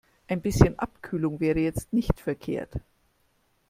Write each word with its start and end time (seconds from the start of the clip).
Ein 0.27 0.41
bisschen 0.41 0.79
Abkühlung 0.79 1.39
wäre 1.39 1.59
jetzt 1.59 1.93
nicht 1.93 2.19
verkehrt. 2.19 2.71